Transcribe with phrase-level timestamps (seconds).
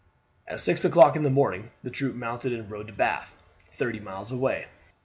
[0.47, 3.35] At six o'clock in the morning the troop mounted and rode to Bath,
[3.71, 4.65] thirty miles away.